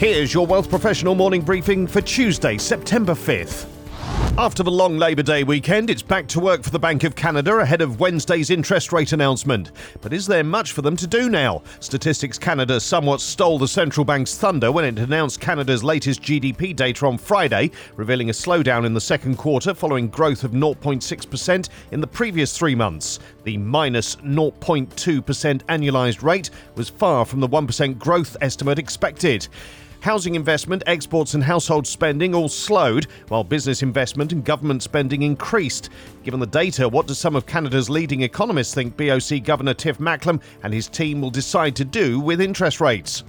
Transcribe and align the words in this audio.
Here's 0.00 0.32
your 0.32 0.46
Wealth 0.46 0.70
Professional 0.70 1.14
morning 1.14 1.42
briefing 1.42 1.86
for 1.86 2.00
Tuesday, 2.00 2.56
September 2.56 3.12
5th. 3.12 3.66
After 4.38 4.62
the 4.62 4.70
long 4.70 4.96
Labour 4.96 5.22
Day 5.22 5.44
weekend, 5.44 5.90
it's 5.90 6.00
back 6.00 6.26
to 6.28 6.40
work 6.40 6.62
for 6.62 6.70
the 6.70 6.78
Bank 6.78 7.04
of 7.04 7.14
Canada 7.14 7.58
ahead 7.58 7.82
of 7.82 8.00
Wednesday's 8.00 8.48
interest 8.48 8.94
rate 8.94 9.12
announcement. 9.12 9.72
But 10.00 10.14
is 10.14 10.26
there 10.26 10.42
much 10.42 10.72
for 10.72 10.80
them 10.80 10.96
to 10.96 11.06
do 11.06 11.28
now? 11.28 11.62
Statistics 11.80 12.38
Canada 12.38 12.80
somewhat 12.80 13.20
stole 13.20 13.58
the 13.58 13.68
central 13.68 14.06
bank's 14.06 14.38
thunder 14.38 14.72
when 14.72 14.86
it 14.86 14.98
announced 14.98 15.38
Canada's 15.38 15.84
latest 15.84 16.22
GDP 16.22 16.74
data 16.74 17.04
on 17.04 17.18
Friday, 17.18 17.70
revealing 17.94 18.30
a 18.30 18.32
slowdown 18.32 18.86
in 18.86 18.94
the 18.94 19.02
second 19.02 19.36
quarter 19.36 19.74
following 19.74 20.08
growth 20.08 20.44
of 20.44 20.52
0.6% 20.52 21.68
in 21.92 22.00
the 22.00 22.06
previous 22.06 22.56
three 22.56 22.74
months. 22.74 23.18
The 23.44 23.58
minus 23.58 24.16
0.2% 24.16 24.88
annualised 25.64 26.22
rate 26.22 26.48
was 26.74 26.88
far 26.88 27.26
from 27.26 27.40
the 27.40 27.48
1% 27.48 27.98
growth 27.98 28.38
estimate 28.40 28.78
expected. 28.78 29.46
Housing 30.00 30.34
investment, 30.34 30.82
exports, 30.86 31.34
and 31.34 31.44
household 31.44 31.86
spending 31.86 32.34
all 32.34 32.48
slowed, 32.48 33.06
while 33.28 33.44
business 33.44 33.82
investment 33.82 34.32
and 34.32 34.42
government 34.42 34.82
spending 34.82 35.22
increased. 35.22 35.90
Given 36.22 36.40
the 36.40 36.46
data, 36.46 36.88
what 36.88 37.06
do 37.06 37.12
some 37.12 37.36
of 37.36 37.44
Canada's 37.44 37.90
leading 37.90 38.22
economists 38.22 38.72
think 38.72 38.96
BOC 38.96 39.44
Governor 39.44 39.74
Tiff 39.74 40.00
Macklem 40.00 40.40
and 40.62 40.72
his 40.72 40.88
team 40.88 41.20
will 41.20 41.30
decide 41.30 41.76
to 41.76 41.84
do 41.84 42.18
with 42.18 42.40
interest 42.40 42.80
rates? 42.80 43.24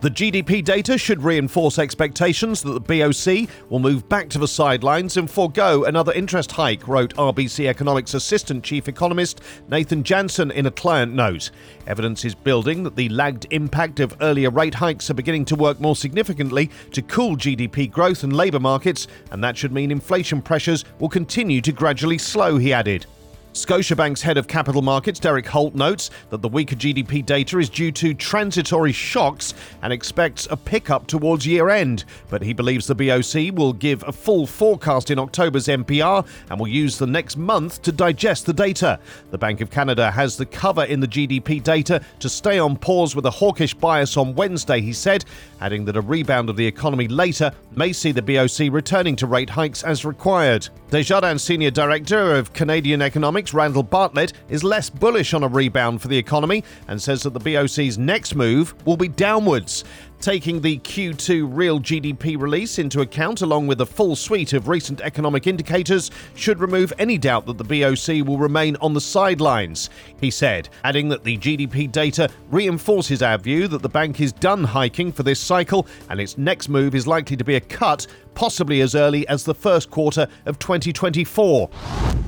The 0.00 0.10
GDP 0.10 0.64
data 0.64 0.96
should 0.96 1.22
reinforce 1.22 1.78
expectations 1.78 2.62
that 2.62 2.72
the 2.72 2.80
BOC 2.80 3.50
will 3.68 3.80
move 3.80 4.08
back 4.08 4.30
to 4.30 4.38
the 4.38 4.48
sidelines 4.48 5.18
and 5.18 5.30
forego 5.30 5.84
another 5.84 6.14
interest 6.14 6.52
hike, 6.52 6.88
wrote 6.88 7.14
RBC 7.16 7.66
Economics 7.66 8.14
Assistant 8.14 8.64
Chief 8.64 8.88
Economist 8.88 9.42
Nathan 9.68 10.02
Janzen 10.02 10.52
in 10.52 10.64
a 10.64 10.70
client 10.70 11.12
note. 11.12 11.50
Evidence 11.86 12.24
is 12.24 12.34
building 12.34 12.82
that 12.82 12.96
the 12.96 13.10
lagged 13.10 13.46
impact 13.50 14.00
of 14.00 14.16
earlier 14.22 14.48
rate 14.48 14.76
hikes 14.76 15.10
are 15.10 15.14
beginning 15.14 15.44
to 15.44 15.54
work 15.54 15.80
more 15.80 15.94
significantly 15.94 16.70
to 16.92 17.02
cool 17.02 17.36
GDP 17.36 17.90
growth 17.90 18.24
and 18.24 18.34
labour 18.34 18.58
markets, 18.58 19.06
and 19.32 19.44
that 19.44 19.58
should 19.58 19.70
mean 19.70 19.90
inflation 19.90 20.40
pressures 20.40 20.86
will 20.98 21.10
continue 21.10 21.60
to 21.60 21.72
gradually 21.72 22.16
slow, 22.16 22.56
he 22.56 22.72
added. 22.72 23.04
Scotiabank's 23.52 24.22
head 24.22 24.38
of 24.38 24.46
capital 24.46 24.80
markets, 24.80 25.18
Derek 25.18 25.46
Holt, 25.46 25.74
notes 25.74 26.10
that 26.30 26.40
the 26.40 26.48
weaker 26.48 26.76
GDP 26.76 27.26
data 27.26 27.58
is 27.58 27.68
due 27.68 27.90
to 27.90 28.14
transitory 28.14 28.92
shocks 28.92 29.54
and 29.82 29.92
expects 29.92 30.46
a 30.52 30.56
pickup 30.56 31.08
towards 31.08 31.44
year 31.44 31.68
end. 31.68 32.04
But 32.28 32.42
he 32.42 32.52
believes 32.52 32.86
the 32.86 32.94
BOC 32.94 33.52
will 33.58 33.72
give 33.72 34.04
a 34.06 34.12
full 34.12 34.46
forecast 34.46 35.10
in 35.10 35.18
October's 35.18 35.66
MPR 35.66 36.24
and 36.48 36.60
will 36.60 36.68
use 36.68 36.96
the 36.96 37.08
next 37.08 37.36
month 37.36 37.82
to 37.82 37.90
digest 37.90 38.46
the 38.46 38.52
data. 38.52 39.00
The 39.32 39.38
Bank 39.38 39.60
of 39.60 39.68
Canada 39.68 40.12
has 40.12 40.36
the 40.36 40.46
cover 40.46 40.84
in 40.84 41.00
the 41.00 41.08
GDP 41.08 41.60
data 41.60 42.00
to 42.20 42.28
stay 42.28 42.60
on 42.60 42.76
pause 42.76 43.16
with 43.16 43.26
a 43.26 43.30
hawkish 43.30 43.74
bias 43.74 44.16
on 44.16 44.36
Wednesday, 44.36 44.80
he 44.80 44.92
said, 44.92 45.24
adding 45.60 45.84
that 45.86 45.96
a 45.96 46.00
rebound 46.00 46.50
of 46.50 46.56
the 46.56 46.66
economy 46.66 47.08
later 47.08 47.50
may 47.74 47.92
see 47.92 48.12
the 48.12 48.22
BOC 48.22 48.72
returning 48.72 49.16
to 49.16 49.26
rate 49.26 49.50
hikes 49.50 49.82
as 49.82 50.04
required. 50.04 50.68
Desjardins 50.90 51.42
Senior 51.42 51.70
Director 51.70 52.34
of 52.34 52.52
Canadian 52.52 53.00
Economics 53.00 53.39
Randall 53.48 53.82
Bartlett 53.82 54.34
is 54.48 54.62
less 54.62 54.90
bullish 54.90 55.32
on 55.32 55.42
a 55.42 55.48
rebound 55.48 56.02
for 56.02 56.08
the 56.08 56.18
economy 56.18 56.62
and 56.86 57.00
says 57.00 57.22
that 57.22 57.32
the 57.32 57.40
BOC's 57.40 57.96
next 57.96 58.34
move 58.34 58.74
will 58.86 58.96
be 58.96 59.08
downwards. 59.08 59.84
Taking 60.20 60.60
the 60.60 60.78
Q2 60.80 61.48
real 61.50 61.80
GDP 61.80 62.38
release 62.38 62.78
into 62.78 63.00
account, 63.00 63.40
along 63.40 63.68
with 63.68 63.80
a 63.80 63.86
full 63.86 64.14
suite 64.14 64.52
of 64.52 64.68
recent 64.68 65.00
economic 65.00 65.46
indicators, 65.46 66.10
should 66.34 66.60
remove 66.60 66.92
any 66.98 67.16
doubt 67.16 67.46
that 67.46 67.56
the 67.56 67.64
BOC 67.64 68.28
will 68.28 68.36
remain 68.36 68.76
on 68.82 68.92
the 68.92 69.00
sidelines, 69.00 69.88
he 70.20 70.30
said, 70.30 70.68
adding 70.84 71.08
that 71.08 71.24
the 71.24 71.38
GDP 71.38 71.90
data 71.90 72.28
reinforces 72.50 73.22
our 73.22 73.38
view 73.38 73.66
that 73.68 73.80
the 73.80 73.88
bank 73.88 74.20
is 74.20 74.32
done 74.32 74.62
hiking 74.62 75.10
for 75.10 75.22
this 75.22 75.40
cycle 75.40 75.86
and 76.10 76.20
its 76.20 76.36
next 76.36 76.68
move 76.68 76.94
is 76.94 77.06
likely 77.06 77.38
to 77.38 77.44
be 77.44 77.56
a 77.56 77.60
cut, 77.60 78.06
possibly 78.34 78.82
as 78.82 78.94
early 78.94 79.26
as 79.26 79.44
the 79.44 79.54
first 79.54 79.90
quarter 79.90 80.28
of 80.44 80.58
2024. 80.58 81.70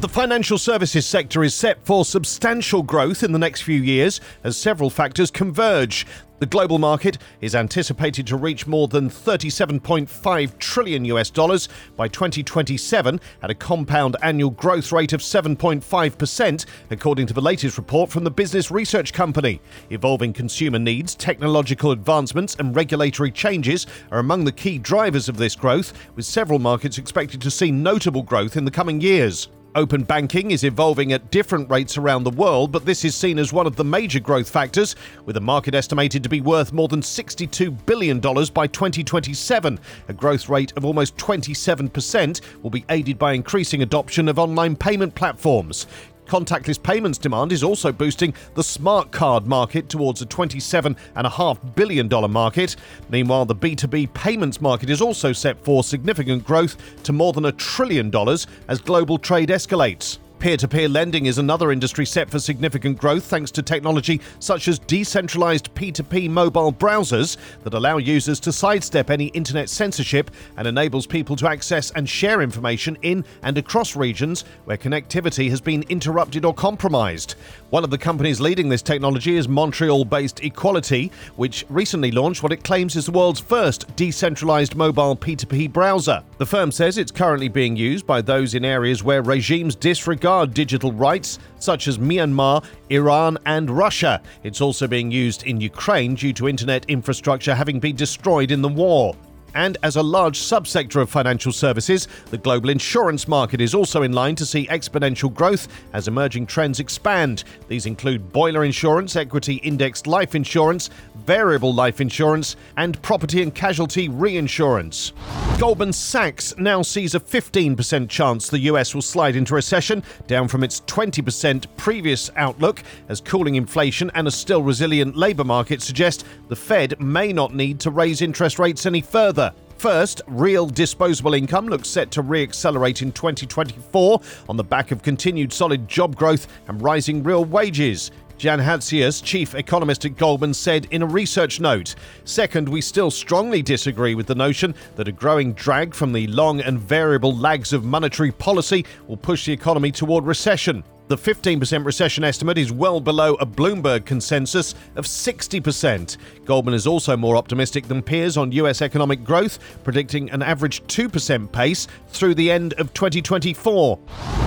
The 0.01 0.09
financial 0.09 0.57
services 0.57 1.07
sector 1.07 1.45
is 1.45 1.55
set 1.55 1.85
for 1.85 2.07
substantial 2.07 2.83
growth 2.83 3.23
in 3.23 3.33
the 3.33 3.39
next 3.39 3.61
few 3.61 3.81
years 3.81 4.21
as 4.45 4.57
several 4.57 4.89
factors 4.89 5.31
converge. 5.31 6.07
The 6.43 6.47
global 6.47 6.81
market 6.81 7.19
is 7.41 7.55
anticipated 7.55 8.27
to 8.27 8.37
reach 8.37 8.67
more 8.67 8.89
than 8.89 9.09
37.5 9.09 10.59
trillion 10.59 11.05
US 11.05 11.31
dollars 11.31 11.69
by 11.95 12.09
2027 12.09 13.21
at 13.43 13.51
a 13.51 13.55
compound 13.55 14.17
annual 14.23 14.51
growth 14.51 14.91
rate 14.91 15.13
of 15.13 15.21
7.5%, 15.21 16.67
according 16.91 17.29
to 17.29 17.33
the 17.33 17.41
latest 17.41 17.79
report 17.79 18.11
from 18.11 18.25
the 18.25 18.31
Business 18.33 18.73
Research 18.73 19.13
Company. 19.13 19.61
Evolving 19.91 20.33
consumer 20.33 20.81
needs, 20.81 21.15
technological 21.15 21.93
advancements, 21.93 22.57
and 22.57 22.75
regulatory 22.75 23.31
changes 23.31 23.87
are 24.11 24.19
among 24.19 24.43
the 24.43 24.51
key 24.51 24.79
drivers 24.79 25.29
of 25.29 25.37
this 25.37 25.55
growth, 25.55 25.93
with 26.17 26.25
several 26.25 26.59
markets 26.59 26.99
expected 26.99 27.41
to 27.41 27.53
see 27.53 27.71
notable 27.71 28.25
growth 28.25 28.57
in 28.57 28.65
the 28.65 28.71
coming 28.73 29.01
years. 29.01 29.47
Open 29.75 30.03
banking 30.03 30.51
is 30.51 30.65
evolving 30.65 31.15
at 31.15 31.31
different 31.31 31.71
rates 31.71 31.97
around 31.97 32.25
the 32.25 32.31
world, 32.31 32.73
but 32.73 32.85
this 32.85 33.07
is 33.07 33.15
seen 33.15 33.39
as 33.39 33.55
one 33.55 33.67
of 33.67 33.75
the 33.75 33.85
major 33.85 34.21
growth 34.21 34.51
factors, 34.51 34.95
with 35.25 35.33
the 35.33 35.41
market 35.41 35.75
estimated 35.75 36.23
to 36.23 36.29
be 36.29 36.43
worth 36.43 36.75
more 36.75 36.89
than 36.89 37.01
$62 37.01 37.75
billion 37.87 38.21
by 38.21 38.67
2027. 38.67 39.81
A 40.09 40.13
growth 40.13 40.51
rate 40.51 40.75
of 40.77 40.85
almost 40.85 41.17
27% 41.17 42.43
will 42.63 42.69
be 42.69 42.85
aided 42.91 43.19
by 43.19 43.33
increasing 43.33 43.81
adoption 43.81 44.29
of 44.29 44.39
online 44.39 44.77
payment 44.77 45.15
platforms. 45.15 45.87
Contactless 46.33 46.83
payments 46.83 47.19
demand 47.19 47.53
is 47.53 47.63
also 47.63 47.93
boosting 47.93 48.33
the 48.55 48.65
smart 48.65 49.11
card 49.11 49.47
market 49.47 49.91
towards 49.91 50.23
a 50.23 50.25
$27.5 50.25 51.75
billion 51.75 52.09
market. 52.33 52.75
Meanwhile, 53.11 53.45
the 53.45 53.55
B2B 53.55 54.15
payments 54.15 54.59
market 54.59 54.89
is 54.89 55.03
also 55.03 55.35
set 55.35 55.63
for 55.63 55.85
significant 55.85 56.47
growth 56.47 56.79
to 57.03 57.13
more 57.13 57.35
than 57.35 57.45
a 57.45 57.53
trillion 57.53 58.09
dollars 58.09 58.47
as 58.69 58.81
global 58.81 59.19
trade 59.19 59.51
escalates. 59.51 60.21
Peer 60.43 60.57
to 60.57 60.67
peer 60.67 60.89
lending 60.89 61.27
is 61.27 61.39
another 61.39 61.71
industry 61.71 62.05
set 62.05 62.29
for 62.29 62.41
significant 62.41 62.99
growth 62.99 63.23
thanks 63.23 63.53
to 63.53 63.63
technology 63.63 64.21
such 64.41 64.67
as 64.67 64.81
decentralized 64.81 65.73
P2P 65.77 66.29
mobile 66.29 66.73
browsers 66.73 67.37
that 67.63 67.75
allow 67.75 67.99
users 67.99 68.41
to 68.41 68.51
sidestep 68.51 69.09
any 69.09 69.27
internet 69.27 69.71
censorship 69.71 70.33
and 70.57 70.67
enables 70.67 71.07
people 71.07 71.37
to 71.37 71.49
access 71.49 71.93
and 71.93 72.09
share 72.09 72.43
information 72.43 72.99
in 73.03 73.25
and 73.45 73.57
across 73.57 73.95
regions 73.95 74.45
where 74.65 74.77
connectivity 74.77 75.49
has 75.49 75.61
been 75.61 75.85
interrupted 75.89 76.45
or 76.45 76.53
compromised. 76.53 77.37
One 77.73 77.85
of 77.85 77.91
the 77.91 77.97
companies 77.97 78.39
leading 78.39 78.69
this 78.69 78.83
technology 78.83 79.39
is 79.39 79.49
Montreal 79.49 80.05
based 80.05 80.43
eQualitie, 80.43 81.11
which 81.37 81.65
recently 81.71 82.11
launched 82.11 82.43
what 82.43 82.53
it 82.53 82.65
claims 82.65 82.97
is 82.97 83.07
the 83.07 83.13
world's 83.13 83.41
first 83.41 83.97
decentralized 83.97 84.77
mobile 84.77 85.17
P2P 85.17 85.73
browser. 85.73 86.23
The 86.37 86.45
firm 86.45 86.71
says 86.71 86.99
it's 86.99 87.11
currently 87.11 87.49
being 87.49 87.75
used 87.75 88.07
by 88.07 88.21
those 88.21 88.55
in 88.55 88.67
areas 88.67 89.03
where 89.03 89.23
regimes 89.23 89.75
disregard 89.75 90.53
digital 90.53 90.93
rights, 90.93 91.39
such 91.61 91.89
as 91.89 91.97
Myanmar, 91.97 92.63
Iran, 92.91 93.39
and 93.47 93.71
Russia. 93.71 94.21
It's 94.43 94.61
also 94.61 94.87
being 94.87 95.11
used 95.11 95.45
in 95.45 95.59
Ukraine 95.59 96.15
due 96.15 96.35
to 96.35 96.51
internet 96.51 96.85
infrastructure 96.91 97.55
having 97.55 97.81
been 97.81 97.97
destroyed 97.97 98.51
in 98.51 98.61
the 98.61 98.69
war. 98.69 99.17
And 99.55 99.77
as 99.83 99.97
a 99.97 100.03
large 100.03 100.39
subsector 100.39 101.01
of 101.01 101.11
financial 101.11 101.53
services, 101.53 102.09
the 102.31 102.39
global 102.39 102.71
insurance 102.71 103.29
market 103.29 103.61
is 103.61 103.75
also 103.75 104.03
in 104.03 104.13
line 104.13 104.35
to 104.37 104.47
see 104.47 104.67
exponential 104.69 105.33
growth 105.33 105.69
as 105.93 106.09
emerging 106.09 106.47
trends 106.47 106.81
expand. 106.81 107.45
These 107.69 107.87
include 107.87 108.33
boiler 108.33 108.65
insurance, 108.65 109.17
equity 109.17 109.57
indexed 109.57 110.07
life 110.07 110.35
insurance, 110.35 110.91
variable 111.27 111.75
life 111.75 112.01
insurance, 112.01 112.57
and 112.77 113.01
property 113.03 113.43
and 113.43 113.55
casualty 113.55 114.09
reinsurance. 114.09 115.13
Goldman 115.63 115.93
Sachs 115.93 116.59
now 116.59 116.83
sees 116.83 117.15
a 117.15 117.21
15% 117.21 118.09
chance 118.09 118.49
the 118.49 118.59
US 118.59 118.97
will 118.97 119.01
slide 119.01 119.37
into 119.37 119.55
recession, 119.55 120.03
down 120.27 120.49
from 120.49 120.65
its 120.65 120.81
20% 120.81 121.67
previous 121.77 122.33
outlook, 122.35 122.83
as 123.09 123.21
cooling 123.21 123.55
inflation 123.55 124.11
and 124.17 124.27
a 124.27 124.31
still 124.33 124.65
resilient 124.65 125.17
labour 125.17 125.45
market 125.45 125.81
suggest 125.81 126.27
the 126.49 126.57
Fed 126.57 127.01
may 127.01 127.33
not 127.33 127.55
need 127.55 127.79
to 127.79 127.93
raise 127.93 128.23
interest 128.23 128.59
rates 128.59 128.87
any 128.87 129.01
further. 129.01 129.55
First, 129.79 130.21
real 130.27 130.67
disposable 130.67 131.35
income 131.35 131.69
looks 131.69 131.89
set 131.89 132.11
to 132.11 132.23
re-accelerate 132.23 133.01
in 133.01 133.13
2024 133.13 134.21
on 134.49 134.57
the 134.57 134.65
back 134.65 134.91
of 134.91 135.03
continued 135.03 135.53
solid 135.53 135.87
job 135.87 136.17
growth 136.17 136.49
and 136.67 136.83
rising 136.83 137.23
real 137.23 137.45
wages. 137.45 138.11
Jan 138.43 138.59
Hatzius, 138.59 139.23
chief 139.23 139.55
economist 139.55 140.05
at 140.05 140.17
Goldman, 140.17 140.53
said 140.53 140.89
in 140.91 141.03
a 141.03 141.07
research 141.07 141.61
note 141.61 141.95
Second, 142.25 142.69
we 142.69 142.81
still 142.81 143.09
strongly 143.09 143.63
disagree 143.63 144.17
with 144.17 144.27
the 144.27 144.35
notion 144.35 144.75
that 144.97 145.07
a 145.07 145.13
growing 145.13 145.53
drag 145.53 145.95
from 145.95 146.13
the 146.13 146.27
long 146.27 146.61
and 146.61 146.77
variable 146.77 147.37
lags 147.37 147.73
of 147.73 147.85
monetary 147.85 148.33
policy 148.33 148.85
will 149.07 149.17
push 149.17 149.47
the 149.47 149.53
economy 149.53 149.93
toward 149.93 150.27
recession. 150.27 150.83
The 151.13 151.19
15% 151.19 151.85
recession 151.85 152.25
estimate 152.25 152.57
is 152.57 152.73
well 152.73 152.99
below 152.99 153.35
a 153.35 153.45
Bloomberg 153.45 154.07
consensus 154.07 154.75
of 154.97 155.05
60%. 155.05 156.17
Goldman 156.47 156.73
is 156.73 156.87
also 156.87 157.19
more 157.19 157.37
optimistic 157.37 157.87
than 157.87 158.01
peers 158.01 158.39
on 158.39 158.51
US 158.53 158.81
economic 158.81 159.23
growth, 159.23 159.59
predicting 159.85 160.31
an 160.31 160.41
average 160.41 160.83
2% 160.85 161.53
pace 161.53 161.87
through 162.09 162.35
the 162.35 162.51
end 162.51 162.73
of 162.79 162.95
2024. 162.95 163.99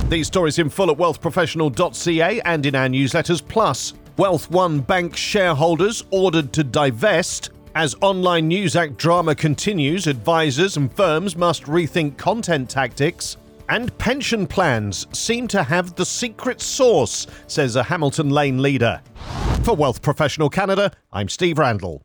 These 0.09 0.25
stories 0.25 0.57
in 0.57 0.71
full 0.71 0.89
at 0.89 0.97
wealthprofessional.ca 0.97 2.41
and 2.41 2.65
in 2.65 2.73
our 2.73 2.87
newsletters. 2.87 3.47
Plus, 3.47 3.93
Wealth 4.17 4.49
One 4.49 4.79
Bank 4.79 5.15
shareholders 5.15 6.03
ordered 6.09 6.51
to 6.53 6.63
divest 6.63 7.51
As 7.75 7.93
Online 8.01 8.47
News 8.47 8.75
Act 8.75 8.97
drama 8.97 9.35
continues, 9.35 10.07
advisors 10.07 10.77
and 10.77 10.91
firms 10.91 11.35
must 11.35 11.65
rethink 11.65 12.17
content 12.17 12.71
tactics. 12.71 13.37
And 13.69 13.95
pension 13.97 14.45
plans 14.45 15.07
seem 15.11 15.47
to 15.49 15.63
have 15.63 15.95
the 15.95 16.05
secret 16.05 16.61
sauce, 16.61 17.25
says 17.47 17.75
a 17.75 17.83
Hamilton 17.83 18.29
Lane 18.29 18.61
leader. 18.61 19.01
For 19.63 19.75
Wealth 19.75 20.01
Professional 20.01 20.49
Canada, 20.49 20.91
I'm 21.11 21.29
Steve 21.29 21.57
Randall. 21.57 22.03